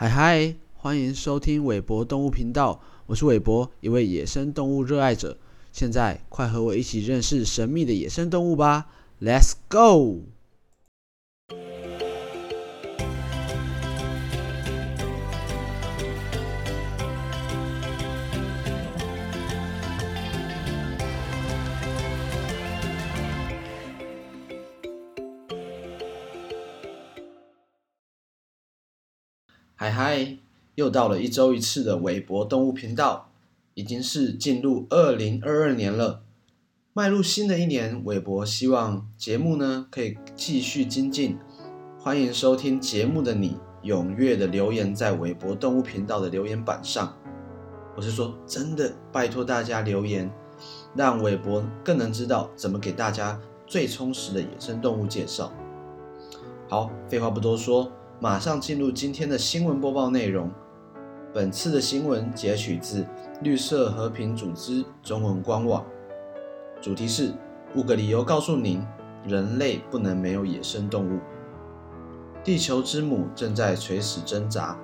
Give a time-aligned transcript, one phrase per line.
[0.00, 5.36] 嗨嗨，欢迎收听韦博动物频道，我是韦博，一位野生动物热爱者。
[5.72, 8.86] 现在快和我一起认识神秘的野生动物吧
[9.20, 10.22] ，Let's go！
[29.82, 30.36] 嗨嗨，
[30.74, 33.30] 又到了一周一次的韦博动物频道，
[33.72, 36.20] 已经是进入二零二二年了。
[36.92, 41.38] 迈入新的一年，韦博希望节目呢可以继续精进。
[41.98, 47.16] 欢迎收听节目的你，踊跃的留言在韦博动物频道的留言板上。
[47.96, 50.30] 我是说真的，拜托大家留言，
[50.94, 55.50] 让韦博更能知道怎么给大家最充实的野生动物介绍。
[56.68, 57.90] 好，废话不多说。
[58.22, 60.50] 马上进入今天的新闻播报内容。
[61.32, 63.06] 本次的新闻截取自
[63.40, 65.82] 绿色和平组织中文官网，
[66.82, 67.32] 主题是
[67.74, 68.86] 五个理由告诉您，
[69.26, 71.18] 人类不能没有野生动物。
[72.44, 74.78] 地球之母正在垂死挣扎。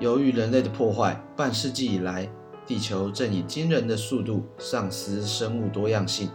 [0.00, 2.28] 由于人类的破坏，半世纪以来，
[2.66, 6.28] 地球正以惊人的速度丧失生物多样性，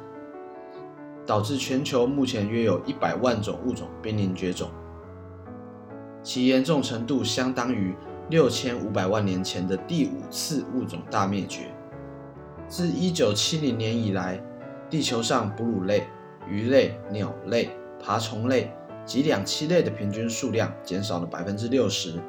[1.26, 4.70] 导致全球目前约有一百万种物种濒临绝种。
[6.24, 7.96] 其严重程度相当于
[8.30, 11.74] 六千五百万年前的第五次物种大灭绝。
[12.68, 14.42] 自一九七零年以来，
[14.90, 16.08] 地球上哺乳类、
[16.48, 18.72] 鱼类、鸟类、爬虫类
[19.06, 22.20] 及两栖类的平均数量减少了百分之六十。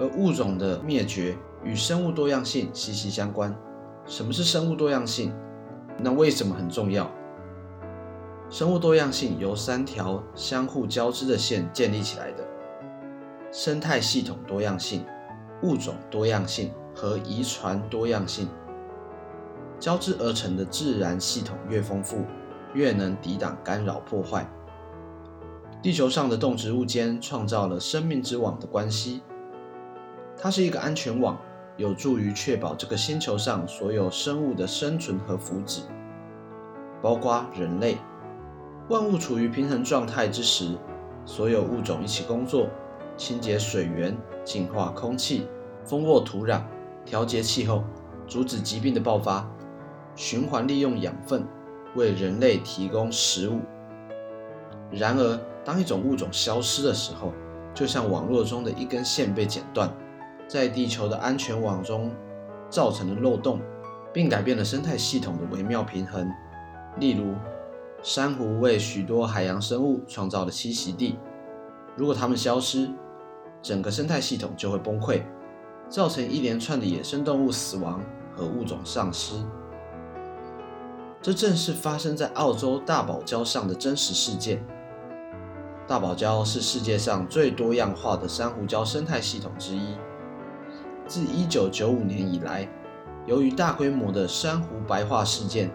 [0.00, 3.54] 而物种的灭绝与生物多样性息息相关。
[4.06, 5.32] 什么是生物多样性？
[5.98, 7.08] 那为什么很重要？
[8.50, 12.44] 生物多样性由三条相互交织的线建立起来的。
[13.54, 15.04] 生态系统多样性、
[15.62, 18.48] 物种多样性和遗传多样性
[19.78, 22.24] 交织而成的自然系统越丰富，
[22.72, 24.50] 越能抵挡干扰破坏。
[25.82, 29.20] 地球上的动植物间创造了生命之网的关系，
[30.34, 31.38] 它是一个安全网，
[31.76, 35.82] 有助于确保这个星球上所有生物的生存和福祉，
[37.02, 37.98] 包括人类。
[38.88, 40.74] 万物处于平衡状态之时，
[41.26, 42.66] 所有物种一起工作。
[43.16, 45.46] 清洁水源、净化空气、
[45.84, 46.62] 丰沃土壤、
[47.04, 47.84] 调节气候、
[48.26, 49.48] 阻止疾病的爆发、
[50.14, 51.44] 循环利用养分，
[51.94, 53.60] 为人类提供食物。
[54.90, 57.32] 然而，当一种物种消失的时候，
[57.74, 59.90] 就像网络中的一根线被剪断，
[60.46, 62.10] 在地球的安全网中
[62.68, 63.60] 造成了漏洞，
[64.12, 66.30] 并改变了生态系统的微妙平衡。
[66.98, 67.34] 例如，
[68.02, 71.16] 珊瑚为许多海洋生物创造了栖息地，
[71.96, 72.90] 如果它们消失，
[73.60, 75.22] 整个生态系统就会崩溃，
[75.88, 78.02] 造成一连串的野生动物死亡
[78.34, 79.34] 和物种丧失。
[81.20, 84.64] 这正是发生在澳洲大堡礁上的真实事件。
[85.86, 89.96] 大堡礁是世界上最多样化的珊瑚礁生态系统之一。
[91.06, 92.68] 自1995年以来，
[93.26, 95.70] 由于大规模的珊瑚白化事件，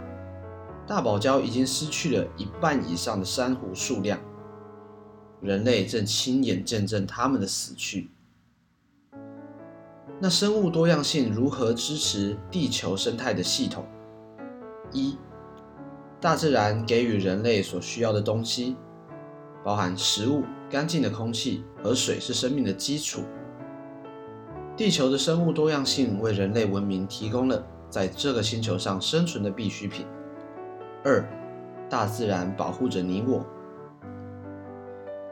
[0.88, 4.20] 大堡礁已经失去了一半以上的珊瑚数量。
[5.42, 8.10] 人类正亲眼见证他们的死去。
[10.20, 13.86] 那生物多样性如何支持地球生态的系统？
[14.92, 15.16] 一、
[16.20, 18.76] 大自然给予人类所需要的东西，
[19.64, 23.22] 包含食物、干净的空气和水，是生命的基础。
[24.76, 30.06] 地球的生物多样性为人类文明提供了在这个星球上生存的必需品。
[31.04, 31.24] 二、
[31.90, 33.46] 大自然保护着你我。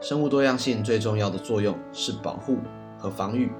[0.00, 2.58] 生物多样性最重要的作用是保护
[2.98, 3.50] 和防御。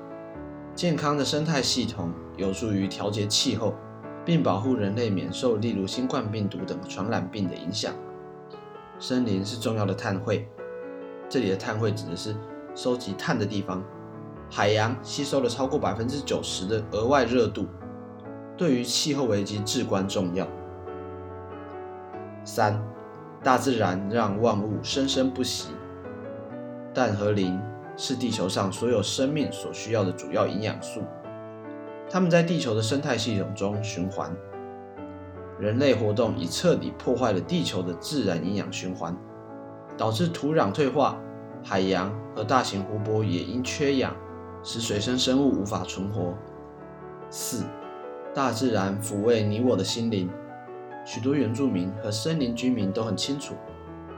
[0.74, 3.74] 健康的生态系统有助于调节气候，
[4.24, 7.94] 并保护人类免受例如新冠病毒等传染病的影响。
[8.98, 10.46] 森林是重要的碳汇，
[11.28, 12.36] 这里的碳汇指的是
[12.74, 13.82] 收集碳的地方。
[14.50, 17.66] 海洋吸收了超过百分之九十的额外热度，
[18.56, 20.46] 对于气候危机至关重要。
[22.44, 22.80] 三，
[23.42, 25.70] 大自然让万物生生不息。
[26.96, 27.60] 氮和磷
[27.94, 31.02] 是地球上所有生命所需要的主要营养素，
[32.08, 34.34] 它们在地球的生态系统中循环。
[35.60, 39.14] 人类活动已彻底破坏了地球的自然营养循环，
[39.94, 41.20] 导致土壤退化，
[41.62, 44.16] 海洋和大型湖泊也因缺氧，
[44.62, 46.32] 使水生生物无法存活。
[47.28, 47.62] 四，
[48.34, 50.30] 大自然抚慰你我的心灵。
[51.04, 53.54] 许多原住民和森林居民都很清楚，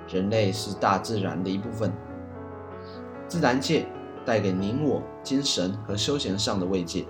[0.06, 1.92] 人类是大自然的一部分。
[3.28, 3.86] 自然界
[4.24, 7.04] 带给您我精神和休闲上的慰藉。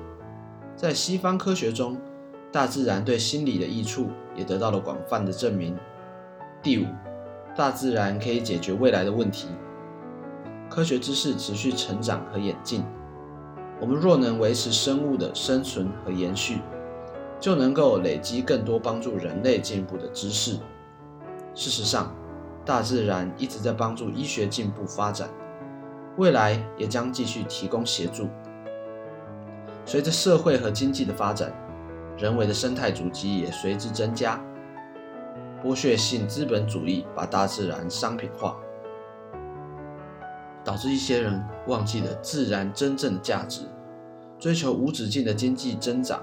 [0.76, 1.96] 在西方科学中，
[2.52, 5.76] 大自然对心理的益处也得到了广泛的证明。
[6.60, 6.86] 第五，
[7.56, 9.48] 大自然可以解决未来的问题。
[10.68, 12.84] 科学知识持续成长和演进，
[13.80, 16.58] 我们若能维持生物的生存和延续，
[17.40, 20.58] 就能够累积更多帮助人类进步的知识。
[21.54, 22.14] 事实上，
[22.64, 25.28] 大自然一直在帮助医学进步发展，
[26.18, 28.28] 未来也将继续提供协助。
[29.86, 31.50] 随着社会和经济的发展，
[32.18, 34.38] 人为的生态足迹也随之增加。
[35.64, 38.56] 剥削性资本主义把大自然商品化，
[40.62, 43.62] 导致一些人忘记了自然真正的价值，
[44.38, 46.20] 追求无止境的经济增长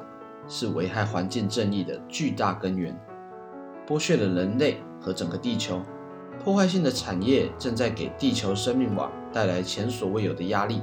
[0.48, 2.98] 是危害环境正义的巨大根源，
[3.88, 5.82] 剥削了人类和整个地球。
[6.46, 10.80] 破坏性的产业正在给地球生命网带来前所未有的压力。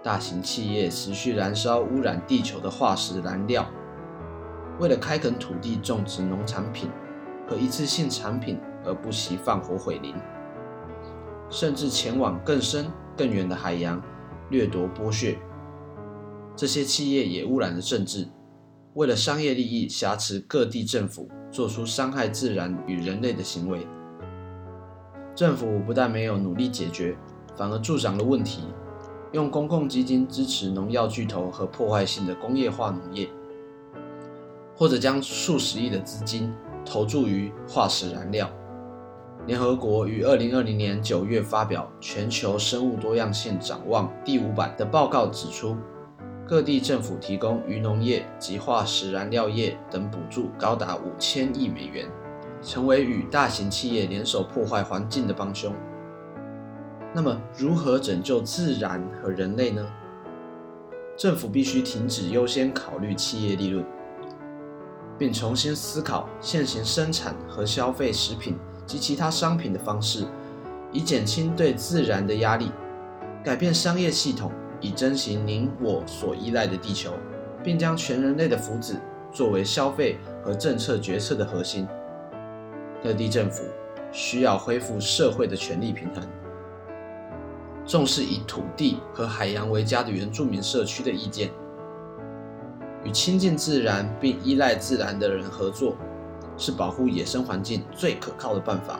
[0.00, 3.68] 大型企业持续燃烧污染地球的化石燃料，
[4.78, 6.88] 为了开垦土地种植农产品
[7.48, 10.14] 和一次性产品而不惜放火毁林，
[11.50, 12.86] 甚至前往更深
[13.16, 14.00] 更远的海洋
[14.50, 15.36] 掠夺剥削。
[16.54, 18.28] 这些企业也污染了政治，
[18.92, 23.84] 为了商业利益挟持各地政府，做出伤害自然与人类的行为。
[25.34, 27.16] 政府不但没有努力解决，
[27.56, 28.62] 反而助长了问题，
[29.32, 33.28] 用公共基金支持农药巨头和破坏性的工业化农业，
[34.76, 36.52] 或者将数十亿的资金
[36.84, 38.48] 投注于化石燃料。
[39.46, 45.76] 联合国于二零二零年九月发表《全球生物多样性展望》第五版的报告指出，
[46.46, 52.08] 各地政府提供渔农业及化石燃料业等补助高达五千亿美元。
[52.64, 55.72] 成为与大型企业联手破坏环境的帮凶。
[57.12, 59.86] 那么，如何拯救自然和人类呢？
[61.16, 63.84] 政府必须停止优先考虑企业利润，
[65.16, 70.24] 并重新思考现行生产和消费食品及其他商品的方式，
[70.90, 72.72] 以减轻对自然的压力，
[73.44, 74.50] 改变商业系统，
[74.80, 77.12] 以珍惜您我所依赖的地球，
[77.62, 78.96] 并将全人类的福祉
[79.30, 81.86] 作为消费和政策决策的核心。
[83.04, 83.64] 各地政府
[84.10, 86.24] 需要恢复社会的权力平衡，
[87.84, 91.50] 重视以土地和海洋为家的原住民社区的意见，
[93.04, 95.98] 与亲近自然并依赖自然的人合作，
[96.56, 98.98] 是保护野生环境最可靠的办法。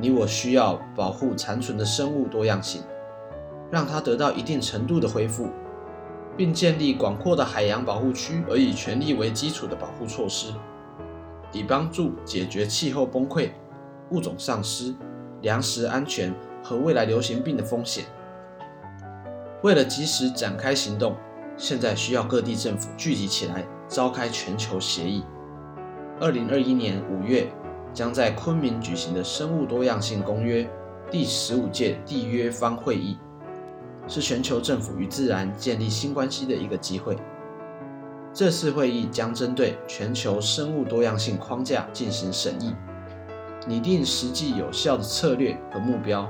[0.00, 2.80] 你我需要保护残存的生物多样性，
[3.70, 5.50] 让它得到一定程度的恢复，
[6.38, 10.54] 并建立广阔的海洋保护区，而以权力为基础的保护措施。
[11.52, 13.50] 以帮助解决气候崩溃、
[14.10, 14.94] 物种丧失、
[15.42, 18.04] 粮食安全和未来流行病的风险。
[19.62, 21.16] 为了及时展开行动，
[21.56, 25.24] 现在需要各地政府聚集起来，召开全球协议。
[26.20, 27.48] 二零二一年五月
[27.92, 30.68] 将在昆明举行的生物多样性公约
[31.10, 33.16] 第十五届缔约方会议，
[34.06, 37.16] 是全球政府与自然建立新关系的一个机会。
[38.38, 42.72] 这次会议将针对全球生物多样性框架进行审议，
[43.66, 46.24] 拟定实际有效的策略和目标，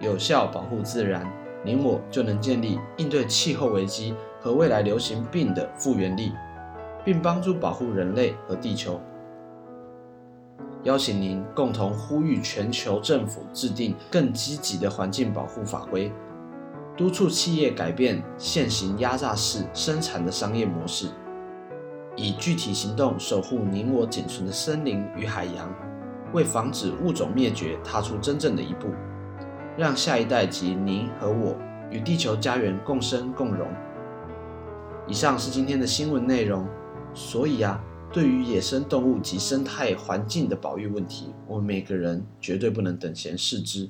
[0.00, 1.30] 有效保护自然，
[1.62, 6.32] 您我就能建立应对气候危机和未来流行病的复原力，
[7.04, 8.98] 并帮助保护人类和地球。
[10.84, 16.10] 邀请您共同呼吁全球政府制定更积极的环境保护法规，
[16.96, 21.08] 督促企业改变现行压榨式生产的商业模式。
[22.16, 25.72] 以具体行动守护您我仅存的森林与海洋，
[26.32, 28.88] 为防止物种灭绝踏出真正的一步，
[29.76, 31.56] 让下一代及您和我
[31.90, 33.66] 与地球家园共生共荣。
[35.06, 36.66] 以上是今天的新闻内容。
[37.16, 37.80] 所以啊，
[38.12, 43.88] 对于野生动物及生态环境的保育问题，我们每个人绝对不能等闲视之。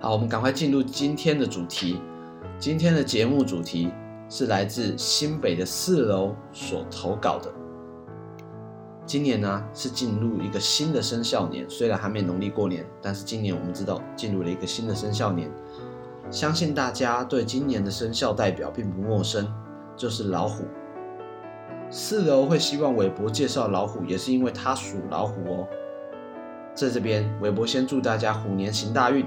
[0.00, 2.00] 好，我们赶快进入今天的主题。
[2.58, 3.92] 今天的节目主题。
[4.28, 7.52] 是来自新北的四楼所投稿的。
[9.04, 15.50] 今年呢是进入一个新的生肖年，虽然还没农历过年，但是今年我们知道进入了一个新的生肖年。
[16.28, 19.46] 相信大家对今年的生肖代表并不陌生，
[19.96, 20.64] 就是老虎。
[21.88, 25.68] 四楼会希望韦伯介绍老虎，也是因为他属老虎哦。
[26.74, 29.24] 在这边，韦伯先祝大家虎年行大运。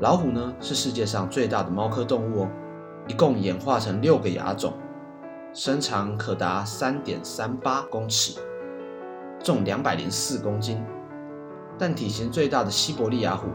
[0.00, 2.50] 老虎呢是世界上最大的猫科动物哦。
[3.06, 4.72] 一共演化成六个亚种，
[5.52, 8.40] 身长可达三点三八公尺，
[9.42, 10.82] 重两百零四公斤。
[11.78, 13.48] 但体型最大的西伯利亚虎，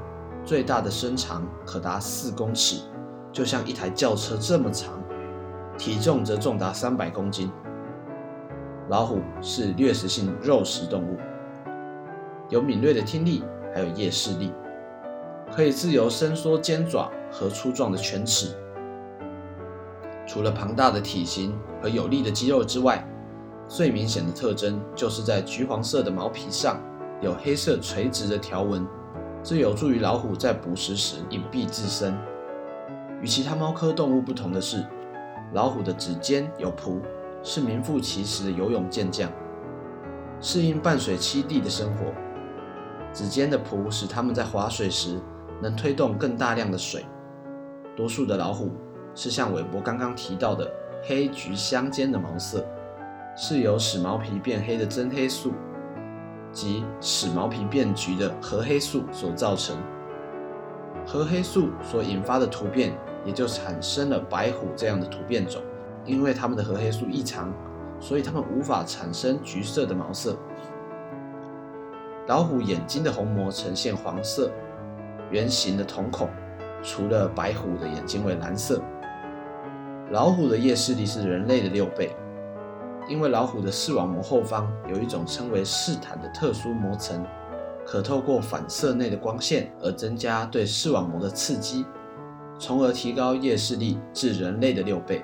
[0.45, 2.83] 最大的身长可达四公尺，
[3.31, 5.01] 就像一台轿车这么长，
[5.79, 7.51] 体重则重达三百公斤。
[8.87, 11.17] 老虎是掠食性肉食动物，
[12.49, 14.51] 有敏锐的听力，还有夜视力，
[15.51, 18.55] 可以自由伸缩尖爪和粗壮的犬齿。
[20.29, 23.03] 除了庞大的体型和有力的肌肉之外，
[23.67, 26.79] 最明显的特征就是在橘黄色的毛皮上
[27.19, 28.85] 有黑色垂直的条纹，
[29.41, 32.15] 这有助于老虎在捕食时隐蔽自身。
[33.23, 34.85] 与其他猫科动物不同的是，
[35.53, 37.01] 老虎的指尖有蹼，
[37.41, 39.31] 是名副其实的游泳健将，
[40.39, 42.03] 适应半水栖地的生活。
[43.11, 45.19] 指尖的蹼使它们在划水时
[45.59, 47.03] 能推动更大量的水。
[47.97, 48.71] 多数的老虎。
[49.19, 50.71] 是像韦伯刚刚提到的
[51.03, 52.65] 黑橘相间的毛色，
[53.35, 55.51] 是由使毛皮变黑的真黑素
[56.53, 59.75] 及使毛皮变橘的核黑素所造成。
[61.05, 62.93] 核黑素所引发的突变，
[63.25, 65.61] 也就产生了白虎这样的突变种。
[66.05, 67.53] 因为它们的核黑素异常，
[67.99, 70.37] 所以它们无法产生橘色的毛色。
[72.27, 74.49] 老虎眼睛的虹膜呈现黄色，
[75.29, 76.29] 圆形的瞳孔，
[76.81, 78.81] 除了白虎的眼睛为蓝色。
[80.11, 82.15] 老虎的夜视力是人类的六倍，
[83.07, 87.23] 因为老虎的视网膜后方有一种称为视坦的特殊膜层，
[87.85, 91.85] 可透过反射内的光线而增加对视网膜的刺激，
[92.57, 95.23] 从而提高夜视力至人类的六倍。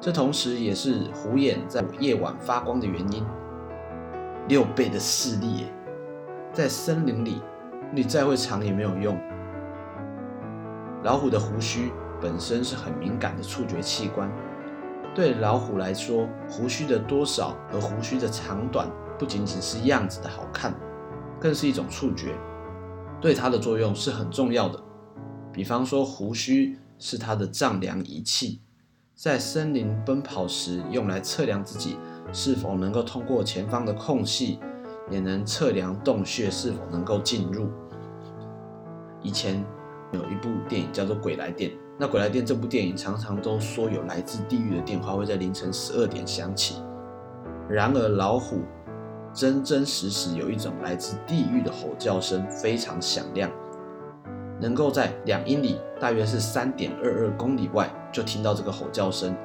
[0.00, 3.22] 这同时也是虎眼在夜晚发光的原因。
[4.48, 5.66] 六倍的视力，
[6.54, 7.42] 在森林里，
[7.92, 9.14] 你再会藏也没有用。
[11.02, 11.92] 老虎的胡须。
[12.20, 14.30] 本身是很敏感的触觉器官，
[15.14, 20.74] 对老虎来说，胡须的多少和胡须的长短不仅仅是样子的好看，
[21.40, 22.34] 更是一种触觉，
[23.20, 24.78] 对它的作用是很重要的。
[25.52, 28.60] 比方说，胡须是它的丈量仪器，
[29.14, 31.96] 在森林奔跑时用来测量自己
[32.32, 34.60] 是否能够通过前方的空隙，
[35.10, 37.68] 也能测量洞穴是否能够进入。
[39.22, 39.64] 以前
[40.12, 41.70] 有一部电影叫做《鬼来电》。
[42.00, 46.82] 那《鬼来电》这部电影常常都说有来自地狱的电话会在凌晨十二点响起，
[47.68, 48.62] 然而老虎
[49.34, 53.50] 真真实实有一种来自地狱的吼叫声，非常响亮，
[54.58, 59.36] 能够在两英里，大约是三点二二公里外就听到这个吼叫声。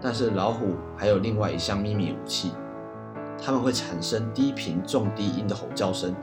[0.00, 2.52] 但是老虎还有另外一项秘密武器，
[3.44, 6.14] 它们会产生低频重低音的吼叫声，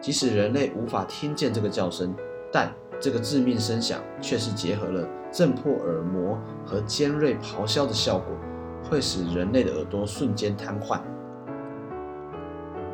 [0.00, 2.16] 即使人类无法听见这个叫声，
[2.50, 8.36] 但这个致命声响却是结合了震破耳膜和尖锐咆哮的效果，
[8.84, 11.00] 会使人类的耳朵瞬间瘫痪。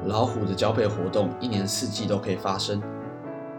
[0.05, 2.81] 老虎的交配活动一年四季都可以发生，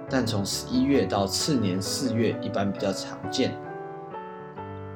[0.10, 3.54] 但从十一月到次年四月一般比较常见。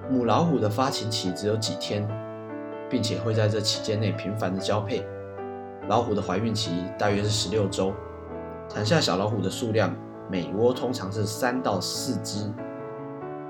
[0.09, 2.07] 母老虎的发情期只有几天，
[2.89, 5.05] 并且会在这期间内频繁的交配。
[5.89, 7.93] 老虎的怀孕期大约是十六周，
[8.69, 9.93] 产下小老虎的数量。
[10.31, 12.49] 每窝通常是三到四只，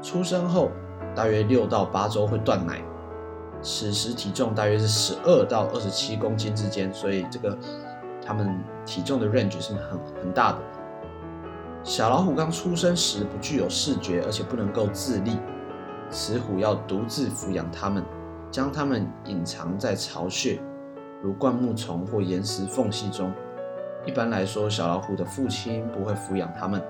[0.01, 0.71] 出生后
[1.15, 2.81] 大约六到八周会断奶，
[3.61, 7.55] 此时体重大约是十二到二十七公斤之间，所以这个
[8.25, 10.57] 它们体重的 range 是很很大的。
[11.83, 15.37] 小老虎刚出生时不具有视觉，而且不能够自立，
[16.09, 18.03] 雌虎要独自抚养它们，
[18.49, 20.59] 将它们隐藏在巢穴，
[21.21, 23.31] 如灌木丛或岩石缝隙中。
[24.03, 26.81] 一般来说，小老虎的父亲不会抚养它们，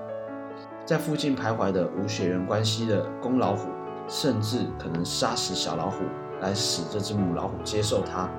[0.84, 3.68] 在附近徘徊的无血缘关系的公老虎，
[4.08, 6.04] 甚至可能杀死小老虎
[6.40, 8.30] 来使这只母老虎接受它。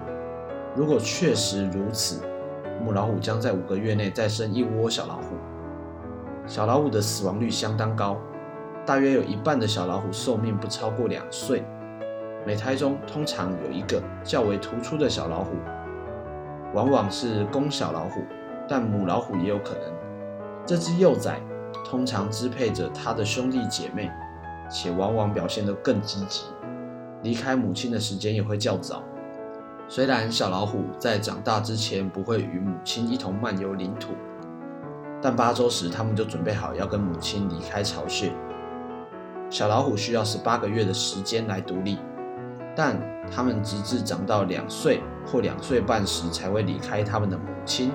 [0.75, 2.21] 如果确实如此，
[2.83, 5.35] 母老虎将在五个月内再生一窝小老虎。
[6.47, 8.17] 小老虎的死亡率相当高，
[8.87, 11.63] 大约有一半的小老虎寿命不超过两岁。
[12.43, 15.51] 每胎中通常有一个较为突出的小老虎，
[16.73, 18.21] 往往是公小老虎。
[18.67, 19.93] 但母老虎也有可能，
[20.65, 21.41] 这只幼崽
[21.85, 24.09] 通常支配着它的兄弟姐妹，
[24.69, 26.45] 且往往表现得更积极，
[27.21, 29.03] 离开母亲的时间也会较早。
[29.89, 34.13] 虽然小老虎在长大之前不会与母亲一同漫游领土，
[35.21, 38.31] 但八周时他们就准备好要跟母亲离开巢穴。
[39.49, 41.99] 小老虎需要十八个月的时间来独立，
[42.75, 42.97] 但
[43.29, 47.91] 它们直至长到两岁或两岁半时才会离开它们的母亲。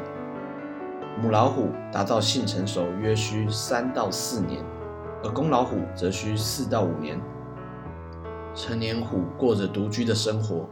[1.20, 4.62] 母老虎达到性成熟约需三到四年，
[5.24, 7.20] 而公老虎则需四到五年。
[8.54, 10.68] 成年虎过着独居的生活，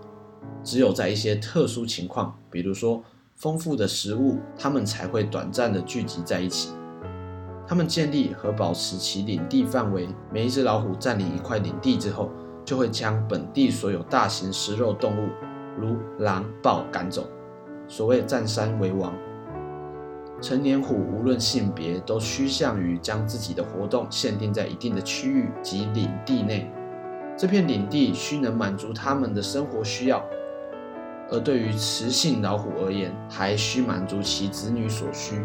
[0.62, 3.02] 只有在一些特殊情况，比如说
[3.34, 6.72] 丰富的食物，它们才会短暂的聚集在一起。
[7.66, 10.08] 他们建立和保持其领地范围。
[10.32, 12.30] 每一只老虎占领一块领地之后，
[12.64, 15.28] 就会将本地所有大型食肉动物，
[15.76, 17.26] 如狼、豹赶走。
[17.88, 19.12] 所谓占山为王。
[20.40, 26.70] 成年虎无论性别，都趋向于将自己的活动限定在一定的区域及领地内。
[27.36, 30.22] 这片领地需能满足它们的生活需要，
[31.30, 35.42] 而对于雌性老虎而言，还需满足其子女所需。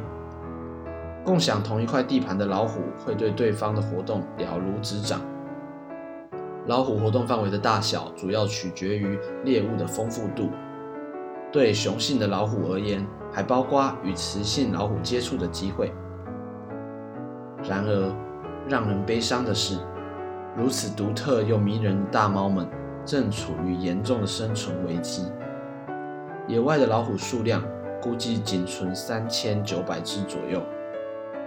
[1.24, 5.22] 共享同一块地盘的老虎会对对方的活动了如指掌。
[6.68, 10.50] 老虎活动范围的大小主要取决于猎物的丰富度。
[11.52, 15.92] 对雄性的老虎而言，还包括与雌性老虎接触的机会。
[17.68, 18.16] 然而，
[18.70, 19.78] 让人悲伤的是，
[20.56, 22.66] 如此独特又迷人的大猫们
[23.06, 25.30] 正处于严重的生存危机。
[26.48, 27.62] 野外的老虎数量
[28.02, 30.62] 估计仅存三千九百只左右，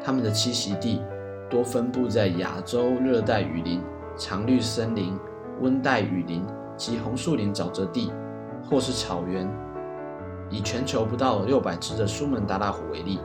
[0.04, 1.02] 它们的栖息地
[1.48, 3.82] 多分布在亚洲热带雨林、
[4.18, 5.18] 常绿森林、
[5.60, 6.44] 温带雨林
[6.76, 8.12] 及红树林沼泽地，
[8.68, 9.48] 或是草原。
[10.54, 13.18] 以全球不到六百只的苏门答腊虎为例，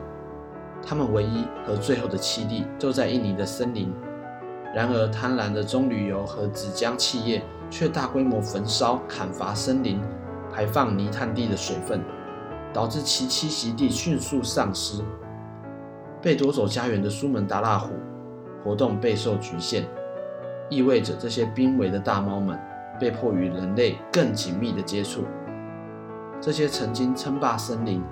[0.84, 3.92] 它们唯一和最后的栖地就在印尼的森林。
[4.74, 10.00] 然而，贪婪的棕榈油和纸浆企业却大规模焚烧、砍伐森林，
[10.52, 12.02] 排放泥炭地的水分，
[12.72, 15.00] 导致其栖息地迅速丧失。
[16.20, 17.92] 被夺走家园的苏门答腊虎
[18.64, 19.86] 活动备受局限，
[20.68, 22.58] 意味着这些濒危的大猫们
[22.98, 25.22] 被迫与人类更紧密的接触。
[26.40, 28.02] 这些曾经称霸森林、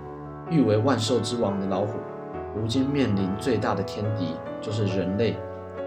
[0.50, 1.94] 誉为万兽之王的老虎，
[2.54, 5.36] 如今面临最大的天敌就是人类。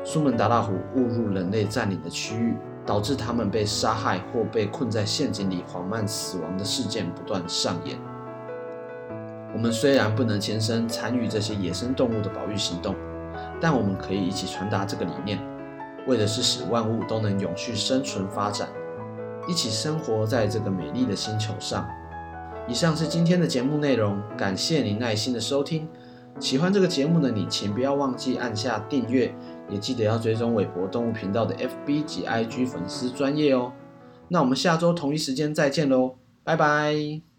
[0.03, 7.99] 苏门答腊虎误入人类占领的区域，导致它们被杀害或被困在陷阱里缓慢死亡的事件不断上演。
[9.53, 12.95] 我们虽然不能亲身参与这些野生动物的保育行动，
[13.59, 15.37] 但我们可以一起传达这个理念，
[16.07, 18.67] 为的是使万物都能永续生存发展，
[19.47, 21.87] 一起生活在这个美丽的星球上。
[22.67, 25.87] 以上是今天的节目内容，感谢您耐心的收听。
[26.39, 29.33] 喜欢这个节目的你，请不要忘记按下订阅，
[29.69, 33.73] 也记得要追踪韦博动物频道的 FB 及 IG 粉丝专业哦。
[34.29, 37.30] 那我们下周同一时间再见喽，拜拜。